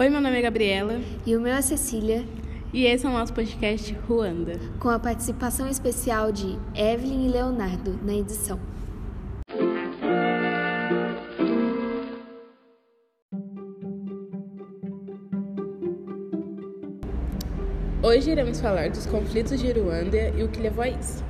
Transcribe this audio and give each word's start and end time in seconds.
Oi, 0.00 0.08
meu 0.08 0.20
nome 0.20 0.38
é 0.38 0.42
Gabriela. 0.42 1.00
E 1.26 1.34
o 1.34 1.40
meu 1.40 1.52
é 1.52 1.60
Cecília. 1.60 2.24
E 2.72 2.86
esse 2.86 3.04
é 3.04 3.08
o 3.08 3.12
nosso 3.12 3.34
podcast 3.34 3.92
Ruanda. 4.06 4.52
Com 4.78 4.88
a 4.90 4.96
participação 4.96 5.68
especial 5.68 6.30
de 6.30 6.56
Evelyn 6.72 7.26
e 7.26 7.32
Leonardo 7.32 7.98
na 8.00 8.14
edição. 8.14 8.60
Hoje 18.00 18.30
iremos 18.30 18.60
falar 18.60 18.90
dos 18.90 19.04
conflitos 19.04 19.58
de 19.58 19.72
Ruanda 19.72 20.28
e 20.28 20.44
o 20.44 20.48
que 20.48 20.60
levou 20.60 20.84
a 20.84 20.88
isso. 20.88 21.27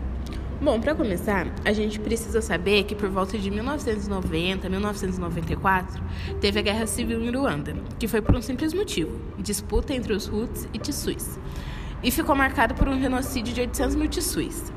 Bom, 0.60 0.80
para 0.80 0.92
começar, 0.92 1.46
a 1.64 1.72
gente 1.72 2.00
precisa 2.00 2.42
saber 2.42 2.82
que 2.82 2.96
por 2.96 3.08
volta 3.08 3.38
de 3.38 3.48
1990, 3.48 4.68
1994, 4.68 6.02
teve 6.40 6.58
a 6.58 6.62
Guerra 6.62 6.84
Civil 6.84 7.22
em 7.22 7.30
Ruanda, 7.30 7.76
que 7.96 8.08
foi 8.08 8.20
por 8.20 8.34
um 8.34 8.42
simples 8.42 8.74
motivo: 8.74 9.20
disputa 9.38 9.94
entre 9.94 10.12
os 10.12 10.26
Hutus 10.26 10.66
e 10.74 10.78
Tissuis, 10.80 11.38
e 12.02 12.10
ficou 12.10 12.34
marcado 12.34 12.74
por 12.74 12.88
um 12.88 12.98
genocídio 12.98 13.54
de 13.54 13.60
800 13.60 13.94
mil 13.94 14.08
Tissuis. 14.08 14.72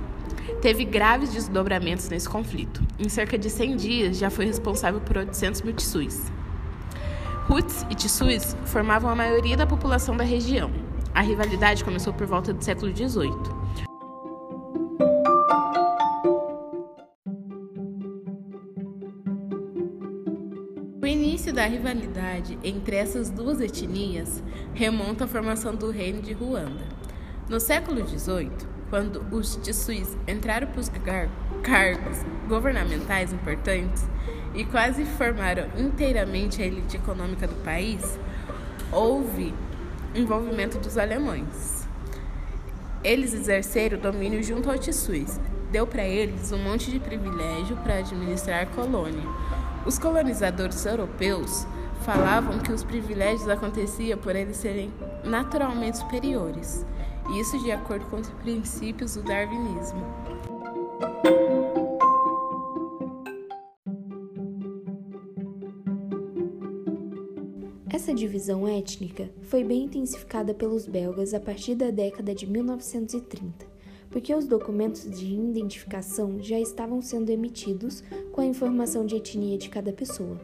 Teve 0.62 0.86
graves 0.86 1.34
desdobramentos 1.34 2.08
nesse 2.10 2.30
conflito. 2.30 2.80
Em 3.00 3.10
cerca 3.10 3.36
de 3.36 3.50
100 3.50 3.76
dias, 3.76 4.18
já 4.20 4.30
foi 4.30 4.46
responsável 4.46 5.02
por 5.02 5.18
800 5.18 5.64
mil 5.64 5.74
Tissuis. 5.74 6.32
Hutus 7.50 7.88
e 7.90 7.96
Tissuis 7.96 8.56
formavam 8.66 9.10
a 9.10 9.16
maioria 9.16 9.58
da 9.58 9.66
população 9.66 10.16
da 10.16 10.24
região. 10.24 10.70
A 11.12 11.22
rivalidade 11.22 11.84
começou 11.84 12.14
por 12.14 12.28
volta 12.28 12.54
do 12.54 12.64
século 12.64 12.96
XVIII. 12.96 13.61
Da 21.62 21.68
rivalidade 21.68 22.58
entre 22.64 22.96
essas 22.96 23.30
duas 23.30 23.62
etnias 23.62 24.42
remonta 24.74 25.26
à 25.26 25.28
formação 25.28 25.76
do 25.76 25.92
reino 25.92 26.20
de 26.20 26.34
Ruanda. 26.34 26.84
No 27.48 27.60
século 27.60 28.04
XVIII, 28.04 28.50
quando 28.90 29.24
os 29.30 29.58
Tissuis 29.58 30.18
entraram 30.28 30.66
para 30.66 30.80
os 30.80 30.92
cargos 31.62 32.26
governamentais 32.50 33.32
importantes 33.32 34.10
e 34.56 34.66
quase 34.66 35.06
formaram 35.06 35.68
inteiramente 35.78 36.64
a 36.64 36.66
elite 36.66 36.98
econômica 36.98 37.46
do 37.46 37.64
país, 37.64 38.18
houve 38.92 39.54
envolvimento 40.16 40.80
dos 40.80 40.98
alemães. 40.98 41.88
Eles 43.04 43.36
exerceram 43.36 44.00
domínio 44.00 44.42
junto 44.42 44.68
aos 44.68 44.80
Tissuis. 44.80 45.40
Deu 45.72 45.86
para 45.86 46.04
eles 46.04 46.52
um 46.52 46.58
monte 46.58 46.90
de 46.90 47.00
privilégio 47.00 47.78
para 47.78 48.00
administrar 48.00 48.64
a 48.64 48.66
colônia 48.66 49.22
os 49.86 49.98
colonizadores 49.98 50.86
europeus 50.86 51.66
falavam 52.04 52.60
que 52.60 52.72
os 52.72 52.84
privilégios 52.84 53.48
aconteciam 53.48 54.18
por 54.18 54.36
eles 54.36 54.58
serem 54.58 54.92
naturalmente 55.24 55.98
superiores, 55.98 56.86
isso 57.40 57.58
de 57.60 57.72
acordo 57.72 58.06
com 58.06 58.18
os 58.18 58.30
princípios 58.30 59.16
do 59.16 59.24
darwinismo. 59.24 60.02
Essa 67.90 68.14
divisão 68.14 68.68
étnica 68.68 69.30
foi 69.44 69.64
bem 69.64 69.84
intensificada 69.84 70.54
pelos 70.54 70.88
belgas 70.88 71.34
a 71.34 71.40
partir 71.40 71.76
da 71.76 71.92
década 71.92 72.34
de 72.34 72.48
1930 72.48 73.81
porque 74.12 74.36
os 74.36 74.46
documentos 74.46 75.10
de 75.10 75.34
identificação 75.34 76.38
já 76.40 76.60
estavam 76.60 77.02
sendo 77.02 77.32
emitidos 77.32 78.04
com 78.32 78.42
a 78.42 78.46
informação 78.46 79.06
de 79.06 79.16
etnia 79.16 79.58
de 79.58 79.70
cada 79.70 79.92
pessoa. 79.92 80.38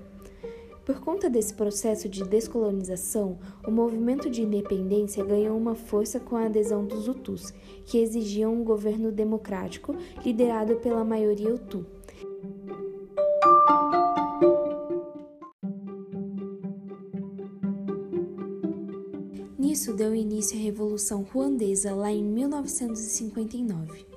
Por 0.86 1.02
conta 1.02 1.30
desse 1.30 1.54
processo 1.54 2.08
de 2.08 2.24
descolonização, 2.24 3.38
o 3.68 3.70
movimento 3.70 4.30
de 4.30 4.42
independência 4.42 5.22
ganhou 5.22 5.58
uma 5.58 5.76
força 5.76 6.18
com 6.18 6.38
a 6.38 6.46
adesão 6.46 6.86
dos 6.86 7.10
Hutus, 7.10 7.54
que 7.86 7.98
exigiam 7.98 8.54
um 8.54 8.64
governo 8.64 9.12
democrático 9.12 9.94
liderado 10.26 10.78
pela 10.78 11.04
maioria 11.04 11.54
Hutu. 11.54 11.86
Isso 19.78 19.94
deu 19.94 20.16
início 20.16 20.58
à 20.58 20.60
Revolução 20.60 21.22
Ruandesa 21.22 21.94
lá 21.94 22.12
em 22.12 22.24
1959. 22.24 24.08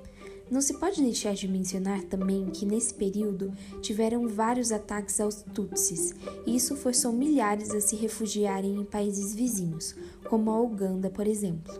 Não 0.49 0.59
se 0.59 0.73
pode 0.73 1.03
deixar 1.03 1.35
de 1.35 1.47
mencionar 1.47 2.01
também 2.01 2.47
que 2.47 2.65
nesse 2.65 2.91
período 2.95 3.53
tiveram 3.79 4.27
vários 4.27 4.71
ataques 4.71 5.19
aos 5.19 5.43
Tutsis, 5.53 6.15
e 6.47 6.55
isso 6.55 6.75
forçou 6.75 7.13
milhares 7.13 7.69
a 7.75 7.79
se 7.79 7.95
refugiarem 7.95 8.75
em 8.75 8.83
países 8.83 9.35
vizinhos, 9.35 9.95
como 10.27 10.49
a 10.49 10.59
Uganda, 10.59 11.11
por 11.11 11.27
exemplo. 11.27 11.71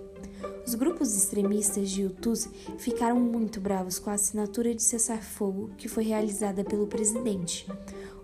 Os 0.64 0.76
grupos 0.76 1.16
extremistas 1.18 1.90
de 1.90 2.06
Hutus 2.06 2.48
ficaram 2.78 3.20
muito 3.20 3.60
bravos 3.60 3.98
com 3.98 4.12
a 4.12 4.14
assinatura 4.14 4.76
de 4.76 4.84
cessar-fogo 4.84 5.72
que 5.76 5.90
foi 5.90 6.04
realizada 6.04 6.64
pelo 6.64 6.86
presidente. 6.86 7.68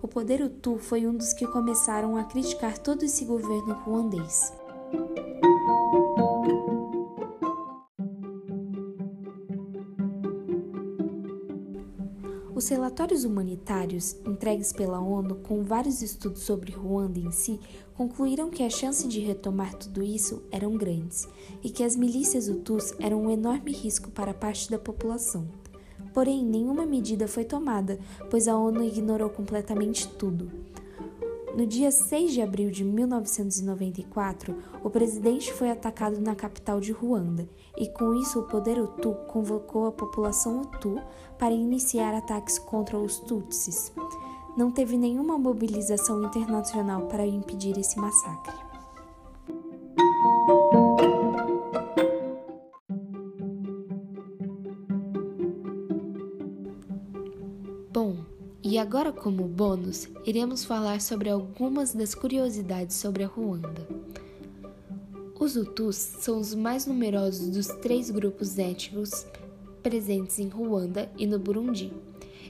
O 0.00 0.06
poder 0.06 0.40
Hutu 0.40 0.78
foi 0.78 1.04
um 1.04 1.16
dos 1.16 1.32
que 1.32 1.48
começaram 1.48 2.16
a 2.16 2.22
criticar 2.22 2.78
todo 2.78 3.02
esse 3.02 3.24
governo 3.24 3.74
ruandês. 3.74 4.52
Os 12.58 12.66
relatórios 12.66 13.22
humanitários 13.22 14.16
entregues 14.26 14.72
pela 14.72 14.98
ONU 14.98 15.36
com 15.36 15.62
vários 15.62 16.02
estudos 16.02 16.42
sobre 16.42 16.72
Ruanda 16.72 17.20
em 17.20 17.30
si 17.30 17.60
concluíram 17.94 18.50
que 18.50 18.64
a 18.64 18.68
chance 18.68 19.06
de 19.06 19.20
retomar 19.20 19.76
tudo 19.76 20.02
isso 20.02 20.42
eram 20.50 20.76
grandes 20.76 21.28
e 21.62 21.70
que 21.70 21.84
as 21.84 21.94
milícias 21.94 22.48
Hutus 22.48 22.92
eram 22.98 23.26
um 23.26 23.30
enorme 23.30 23.70
risco 23.70 24.10
para 24.10 24.34
parte 24.34 24.68
da 24.68 24.76
população. 24.76 25.46
Porém, 26.12 26.44
nenhuma 26.44 26.84
medida 26.84 27.28
foi 27.28 27.44
tomada, 27.44 27.96
pois 28.28 28.48
a 28.48 28.58
ONU 28.58 28.82
ignorou 28.82 29.30
completamente 29.30 30.08
tudo. 30.08 30.50
No 31.58 31.66
dia 31.66 31.90
6 31.90 32.34
de 32.34 32.40
abril 32.40 32.70
de 32.70 32.84
1994, 32.84 34.54
o 34.84 34.88
presidente 34.88 35.52
foi 35.52 35.68
atacado 35.72 36.20
na 36.20 36.32
capital 36.36 36.78
de 36.78 36.92
Ruanda, 36.92 37.48
e 37.76 37.88
com 37.88 38.14
isso 38.14 38.38
o 38.38 38.42
poder 38.44 38.80
Hutu 38.80 39.12
convocou 39.26 39.88
a 39.88 39.90
população 39.90 40.60
Hutu 40.60 41.02
para 41.36 41.52
iniciar 41.52 42.14
ataques 42.14 42.60
contra 42.60 42.96
os 42.96 43.18
Tutsis. 43.18 43.90
Não 44.56 44.70
teve 44.70 44.96
nenhuma 44.96 45.36
mobilização 45.36 46.22
internacional 46.22 47.08
para 47.08 47.26
impedir 47.26 47.76
esse 47.76 47.98
massacre. 47.98 48.67
E 58.78 58.80
agora, 58.80 59.10
como 59.10 59.42
bônus, 59.42 60.06
iremos 60.24 60.64
falar 60.64 61.00
sobre 61.00 61.28
algumas 61.28 61.92
das 61.92 62.14
curiosidades 62.14 62.94
sobre 62.94 63.24
a 63.24 63.26
Ruanda. 63.26 63.84
Os 65.36 65.56
Hutus 65.56 65.96
são 65.96 66.38
os 66.38 66.54
mais 66.54 66.86
numerosos 66.86 67.48
dos 67.48 67.66
três 67.66 68.08
grupos 68.08 68.56
étnicos 68.56 69.26
presentes 69.82 70.38
em 70.38 70.46
Ruanda 70.46 71.10
e 71.18 71.26
no 71.26 71.40
Burundi. 71.40 71.92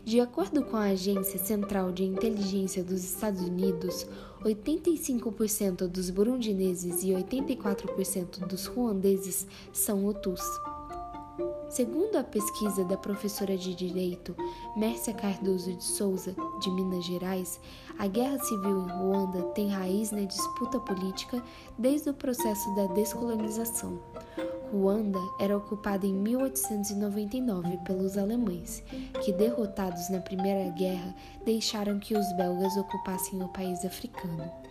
De 0.05 0.21
acordo 0.21 0.63
com 0.63 0.77
a 0.77 0.91
Agência 0.91 1.39
Central 1.39 1.93
de 1.93 2.05
Inteligência 2.05 2.85
dos 2.85 3.03
Estados 3.03 3.41
Unidos, 3.41 4.07
85% 4.43 5.89
dos 5.89 6.11
burundineses 6.11 7.03
e 7.05 7.07
84% 7.07 8.47
dos 8.47 8.67
ruandeses 8.67 9.47
são 9.73 10.07
Hutus. 10.07 10.43
Segundo 11.69 12.17
a 12.17 12.25
pesquisa 12.25 12.85
da 12.85 12.97
professora 12.97 13.57
de 13.57 13.75
Direito 13.75 14.35
Mércia 14.77 15.13
Cardoso 15.13 15.73
de 15.73 15.85
Souza, 15.85 16.35
de 16.61 16.71
Minas 16.71 17.05
Gerais, 17.05 17.61
a 17.99 18.07
guerra 18.07 18.39
civil 18.39 18.81
em 18.81 18.91
Ruanda 18.91 19.43
tem 19.55 19.69
raiz 19.69 20.11
na 20.11 20.23
disputa 20.23 20.81
política 20.81 21.43
desde 21.79 22.11
o 22.11 22.15
processo 22.15 22.75
da 22.75 22.87
descolonização. 22.87 24.01
Ruanda 24.73 25.19
era 25.39 25.57
ocupada 25.57 26.07
em 26.07 26.15
1899 26.15 27.79
pelos 27.79 28.19
alemães, 28.19 28.83
que, 29.23 29.33
derrotados 29.33 30.11
na 30.11 30.21
Primeira 30.21 30.71
Guerra, 30.71 31.15
deixaram 31.45 31.99
que 31.99 32.17
os 32.17 32.33
belgas 32.37 32.77
ocupassem 32.77 33.43
o 33.43 33.49
país 33.49 33.85
africano. 33.85 34.68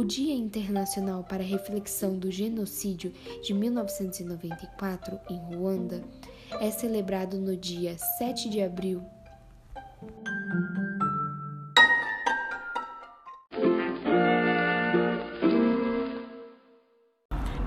O 0.00 0.04
Dia 0.04 0.34
Internacional 0.34 1.22
para 1.22 1.42
a 1.42 1.46
Reflexão 1.46 2.18
do 2.18 2.30
Genocídio 2.30 3.12
de 3.42 3.52
1994 3.52 5.20
em 5.28 5.36
Ruanda 5.54 6.02
é 6.58 6.70
celebrado 6.70 7.38
no 7.38 7.54
dia 7.54 7.98
7 8.16 8.48
de 8.48 8.62
abril. 8.62 9.02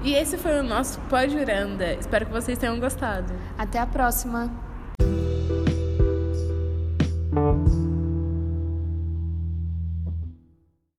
E 0.03 0.15
esse 0.15 0.35
foi 0.35 0.59
o 0.59 0.63
nosso 0.63 0.99
Pós 1.01 1.31
Juranda. 1.31 1.93
Espero 1.93 2.25
que 2.25 2.31
vocês 2.31 2.57
tenham 2.57 2.79
gostado. 2.79 3.31
Até 3.59 3.77
a 3.77 3.85
próxima! 3.85 4.72